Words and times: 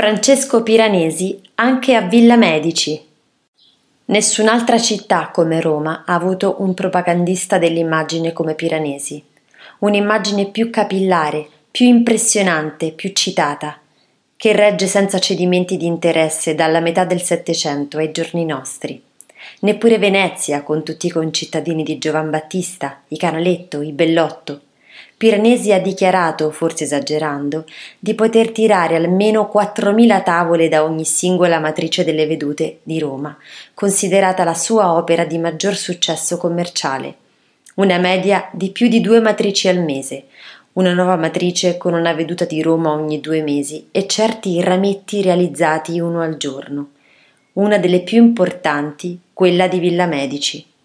Francesco 0.00 0.62
Piranesi 0.62 1.40
anche 1.56 1.96
a 1.96 2.02
Villa 2.02 2.36
Medici. 2.36 3.04
Nessun'altra 4.04 4.78
città 4.78 5.30
come 5.32 5.60
Roma 5.60 6.04
ha 6.06 6.14
avuto 6.14 6.54
un 6.60 6.72
propagandista 6.72 7.58
dell'immagine 7.58 8.32
come 8.32 8.54
Piranesi. 8.54 9.20
Un'immagine 9.80 10.50
più 10.50 10.70
capillare, 10.70 11.48
più 11.68 11.86
impressionante, 11.86 12.92
più 12.92 13.10
citata, 13.12 13.80
che 14.36 14.52
regge 14.52 14.86
senza 14.86 15.18
cedimenti 15.18 15.76
di 15.76 15.86
interesse 15.86 16.54
dalla 16.54 16.78
metà 16.78 17.04
del 17.04 17.20
Settecento 17.20 17.98
ai 17.98 18.12
giorni 18.12 18.44
nostri. 18.44 19.02
Neppure 19.62 19.98
Venezia, 19.98 20.62
con 20.62 20.84
tutti 20.84 21.08
i 21.08 21.10
concittadini 21.10 21.82
di 21.82 21.98
Giovan 21.98 22.30
Battista, 22.30 23.00
i 23.08 23.16
Canaletto, 23.16 23.82
i 23.82 23.90
Bellotto. 23.90 24.60
Piranesi 25.16 25.72
ha 25.72 25.80
dichiarato, 25.80 26.50
forse 26.50 26.84
esagerando, 26.84 27.64
di 27.98 28.14
poter 28.14 28.52
tirare 28.52 28.94
almeno 28.94 29.50
4.000 29.52 30.22
tavole 30.22 30.68
da 30.68 30.84
ogni 30.84 31.04
singola 31.04 31.58
matrice 31.58 32.04
delle 32.04 32.26
vedute 32.26 32.78
di 32.84 32.98
Roma, 32.98 33.36
considerata 33.74 34.44
la 34.44 34.54
sua 34.54 34.92
opera 34.92 35.24
di 35.24 35.38
maggior 35.38 35.74
successo 35.74 36.36
commerciale. 36.36 37.14
Una 37.74 37.98
media 37.98 38.48
di 38.52 38.70
più 38.70 38.88
di 38.88 39.00
due 39.00 39.20
matrici 39.20 39.66
al 39.68 39.82
mese, 39.82 40.26
una 40.74 40.92
nuova 40.92 41.16
matrice 41.16 41.76
con 41.76 41.94
una 41.94 42.12
veduta 42.12 42.44
di 42.44 42.62
Roma 42.62 42.92
ogni 42.92 43.20
due 43.20 43.42
mesi 43.42 43.88
e 43.90 44.06
certi 44.06 44.62
rametti 44.62 45.22
realizzati 45.22 45.98
uno 45.98 46.20
al 46.20 46.36
giorno. 46.36 46.90
Una 47.54 47.78
delle 47.78 48.02
più 48.02 48.22
importanti, 48.22 49.18
quella 49.32 49.66
di 49.66 49.80
Villa 49.80 50.06
Medici. 50.06 50.64